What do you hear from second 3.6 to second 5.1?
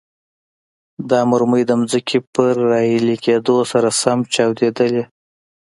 سره سم چاودیدلې.